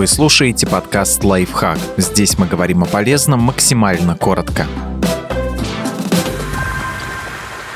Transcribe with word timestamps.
Вы 0.00 0.06
слушаете 0.06 0.66
подкаст 0.66 1.22
«Лайфхак». 1.24 1.78
Здесь 1.98 2.38
мы 2.38 2.46
говорим 2.46 2.82
о 2.82 2.86
полезном 2.86 3.40
максимально 3.40 4.16
коротко. 4.16 4.66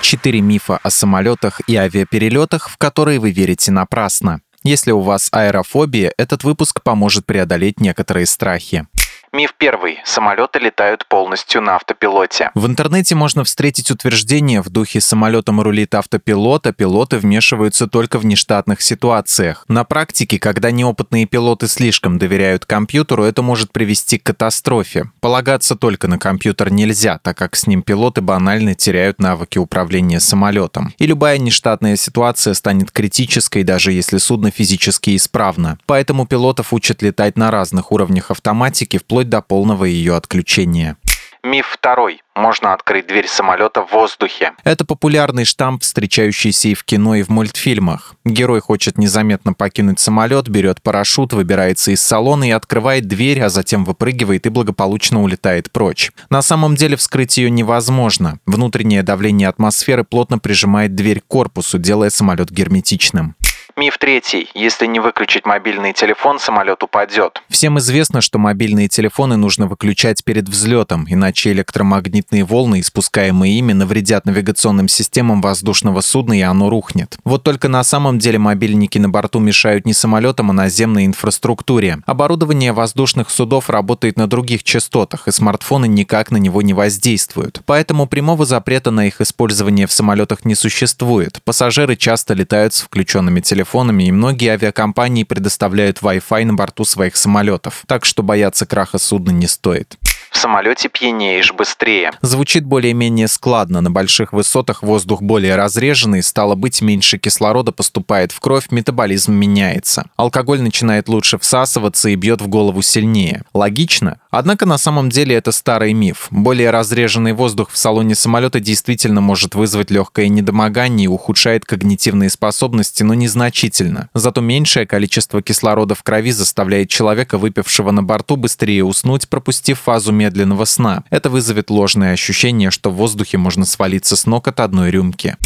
Четыре 0.00 0.40
мифа 0.40 0.80
о 0.82 0.90
самолетах 0.90 1.60
и 1.68 1.76
авиаперелетах, 1.76 2.70
в 2.70 2.76
которые 2.76 3.20
вы 3.20 3.30
верите 3.30 3.70
напрасно. 3.70 4.40
Если 4.64 4.90
у 4.90 4.98
вас 4.98 5.28
аэрофобия, 5.30 6.12
этот 6.18 6.42
выпуск 6.42 6.82
поможет 6.82 7.24
преодолеть 7.24 7.78
некоторые 7.78 8.26
страхи. 8.26 8.88
Миф 9.32 9.52
первый. 9.58 9.98
Самолеты 10.04 10.58
летают 10.58 11.06
полностью 11.06 11.60
на 11.60 11.76
автопилоте. 11.76 12.50
В 12.54 12.66
интернете 12.66 13.14
можно 13.14 13.44
встретить 13.44 13.90
утверждение 13.90 14.62
в 14.62 14.70
духе 14.70 15.02
«самолетом 15.02 15.60
рулит 15.60 15.94
автопилот, 15.94 16.66
а 16.66 16.72
пилоты 16.72 17.18
вмешиваются 17.18 17.86
только 17.86 18.18
в 18.18 18.24
нештатных 18.24 18.80
ситуациях». 18.80 19.64
На 19.68 19.84
практике, 19.84 20.38
когда 20.38 20.70
неопытные 20.70 21.26
пилоты 21.26 21.68
слишком 21.68 22.18
доверяют 22.18 22.64
компьютеру, 22.64 23.24
это 23.24 23.42
может 23.42 23.70
привести 23.70 24.18
к 24.18 24.22
катастрофе. 24.22 25.10
Полагаться 25.20 25.76
только 25.76 26.08
на 26.08 26.18
компьютер 26.18 26.72
нельзя, 26.72 27.18
так 27.18 27.36
как 27.36 27.54
с 27.54 27.66
ним 27.66 27.82
пилоты 27.82 28.22
банально 28.22 28.74
теряют 28.74 29.20
навыки 29.20 29.58
управления 29.58 30.20
самолетом. 30.20 30.94
И 30.96 31.06
любая 31.06 31.36
нештатная 31.36 31.96
ситуация 31.96 32.54
станет 32.54 32.90
критической, 32.90 33.62
даже 33.62 33.92
если 33.92 34.16
судно 34.16 34.50
физически 34.50 35.14
исправно. 35.14 35.78
Поэтому 35.84 36.26
пилотов 36.26 36.72
учат 36.72 37.02
летать 37.02 37.36
на 37.36 37.50
разных 37.50 37.92
уровнях 37.92 38.30
автоматики, 38.30 38.96
вплоть 38.96 39.17
вплоть 39.18 39.28
до 39.28 39.42
полного 39.42 39.84
ее 39.84 40.14
отключения. 40.14 40.96
Миф 41.42 41.66
второй. 41.72 42.20
Можно 42.36 42.72
открыть 42.72 43.08
дверь 43.08 43.26
самолета 43.26 43.82
в 43.82 43.92
воздухе. 43.92 44.52
Это 44.62 44.84
популярный 44.84 45.44
штамп, 45.44 45.82
встречающийся 45.82 46.68
и 46.68 46.74
в 46.74 46.84
кино, 46.84 47.16
и 47.16 47.22
в 47.22 47.30
мультфильмах. 47.30 48.14
Герой 48.24 48.60
хочет 48.60 48.96
незаметно 48.98 49.54
покинуть 49.54 49.98
самолет, 49.98 50.48
берет 50.48 50.82
парашют, 50.82 51.32
выбирается 51.32 51.90
из 51.90 52.00
салона 52.00 52.48
и 52.48 52.52
открывает 52.52 53.08
дверь, 53.08 53.40
а 53.40 53.48
затем 53.48 53.84
выпрыгивает 53.84 54.46
и 54.46 54.50
благополучно 54.50 55.22
улетает 55.22 55.72
прочь. 55.72 56.12
На 56.30 56.42
самом 56.42 56.76
деле 56.76 56.96
вскрыть 56.96 57.38
ее 57.38 57.50
невозможно. 57.50 58.38
Внутреннее 58.46 59.02
давление 59.02 59.48
атмосферы 59.48 60.04
плотно 60.04 60.38
прижимает 60.38 60.94
дверь 60.94 61.20
к 61.20 61.26
корпусу, 61.26 61.78
делая 61.78 62.10
самолет 62.10 62.50
герметичным. 62.50 63.34
Миф 63.78 63.96
третий. 63.96 64.48
Если 64.54 64.86
не 64.86 64.98
выключить 64.98 65.46
мобильный 65.46 65.92
телефон, 65.92 66.40
самолет 66.40 66.82
упадет. 66.82 67.40
Всем 67.48 67.78
известно, 67.78 68.20
что 68.20 68.36
мобильные 68.36 68.88
телефоны 68.88 69.36
нужно 69.36 69.68
выключать 69.68 70.24
перед 70.24 70.48
взлетом, 70.48 71.06
иначе 71.08 71.52
электромагнитные 71.52 72.42
волны, 72.42 72.80
испускаемые 72.80 73.56
ими, 73.56 73.72
навредят 73.74 74.26
навигационным 74.26 74.88
системам 74.88 75.40
воздушного 75.40 76.00
судна 76.00 76.36
и 76.36 76.40
оно 76.40 76.70
рухнет. 76.70 77.18
Вот 77.22 77.44
только 77.44 77.68
на 77.68 77.84
самом 77.84 78.18
деле 78.18 78.40
мобильники 78.40 78.98
на 78.98 79.08
борту 79.08 79.38
мешают 79.38 79.86
не 79.86 79.94
самолетам, 79.94 80.50
а 80.50 80.54
наземной 80.54 81.06
инфраструктуре. 81.06 81.98
Оборудование 82.04 82.72
воздушных 82.72 83.30
судов 83.30 83.70
работает 83.70 84.16
на 84.16 84.26
других 84.26 84.64
частотах, 84.64 85.28
и 85.28 85.30
смартфоны 85.30 85.86
никак 85.86 86.32
на 86.32 86.38
него 86.38 86.62
не 86.62 86.74
воздействуют. 86.74 87.60
Поэтому 87.64 88.08
прямого 88.08 88.44
запрета 88.44 88.90
на 88.90 89.06
их 89.06 89.20
использование 89.20 89.86
в 89.86 89.92
самолетах 89.92 90.44
не 90.44 90.56
существует. 90.56 91.40
Пассажиры 91.44 91.94
часто 91.94 92.34
летают 92.34 92.74
с 92.74 92.80
включенными 92.80 93.38
телефонами 93.38 93.67
телефонами, 93.68 94.04
и 94.04 94.12
многие 94.12 94.52
авиакомпании 94.52 95.24
предоставляют 95.24 95.98
Wi-Fi 95.98 96.44
на 96.46 96.54
борту 96.54 96.84
своих 96.84 97.16
самолетов, 97.16 97.82
так 97.86 98.06
что 98.06 98.22
бояться 98.22 98.64
краха 98.64 98.98
судна 98.98 99.30
не 99.30 99.46
стоит. 99.46 99.98
В 100.30 100.38
самолете 100.38 100.88
пьянеешь 100.88 101.52
быстрее. 101.52 102.12
Звучит 102.22 102.64
более-менее 102.64 103.28
складно. 103.28 103.80
На 103.80 103.90
больших 103.90 104.32
высотах 104.32 104.82
воздух 104.82 105.22
более 105.22 105.56
разреженный, 105.56 106.22
стало 106.22 106.54
быть, 106.54 106.80
меньше 106.82 107.18
кислорода 107.18 107.72
поступает 107.72 108.32
в 108.32 108.40
кровь, 108.40 108.70
метаболизм 108.70 109.32
меняется. 109.32 110.06
Алкоголь 110.16 110.60
начинает 110.60 111.08
лучше 111.08 111.38
всасываться 111.38 112.08
и 112.08 112.14
бьет 112.14 112.40
в 112.40 112.48
голову 112.48 112.82
сильнее. 112.82 113.44
Логично? 113.54 114.18
Однако 114.30 114.66
на 114.66 114.78
самом 114.78 115.08
деле 115.08 115.34
это 115.34 115.52
старый 115.52 115.92
миф. 115.92 116.28
Более 116.30 116.70
разреженный 116.70 117.32
воздух 117.32 117.70
в 117.70 117.78
салоне 117.78 118.14
самолета 118.14 118.60
действительно 118.60 119.20
может 119.20 119.54
вызвать 119.54 119.90
легкое 119.90 120.28
недомогание 120.28 121.06
и 121.06 121.08
ухудшает 121.08 121.64
когнитивные 121.64 122.30
способности, 122.30 123.02
но 123.02 123.14
незначительно. 123.14 124.08
Зато 124.14 124.40
меньшее 124.40 124.86
количество 124.86 125.42
кислорода 125.42 125.94
в 125.94 126.02
крови 126.02 126.32
заставляет 126.32 126.90
человека, 126.90 127.38
выпившего 127.38 127.90
на 127.90 128.02
борту, 128.02 128.36
быстрее 128.36 128.84
уснуть, 128.84 129.28
пропустив 129.28 129.80
фазу 129.80 130.12
медленного 130.18 130.66
сна. 130.66 131.04
Это 131.08 131.30
вызовет 131.30 131.70
ложное 131.70 132.12
ощущение, 132.12 132.70
что 132.70 132.90
в 132.90 132.96
воздухе 132.96 133.38
можно 133.38 133.64
свалиться 133.64 134.16
с 134.16 134.26
ног 134.26 134.48
от 134.48 134.60
одной 134.60 134.90
рюмки. 134.90 135.36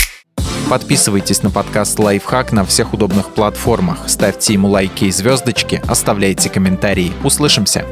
Подписывайтесь 0.69 1.43
на 1.43 1.51
подкаст 1.51 1.99
«Лайфхак» 1.99 2.53
на 2.53 2.65
всех 2.65 2.95
удобных 2.95 3.35
платформах, 3.35 4.09
ставьте 4.09 4.55
ему 4.55 4.69
лайки 4.69 5.05
и 5.05 5.11
звездочки, 5.11 5.83
оставляйте 5.87 6.49
комментарии. 6.49 7.13
Услышимся! 7.23 7.85